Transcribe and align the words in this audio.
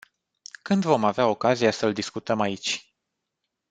Când 0.61 0.83
vom 0.83 1.03
avea 1.05 1.27
ocazia 1.27 1.71
să-l 1.71 1.93
discutăm 1.93 2.39
aici? 2.39 2.95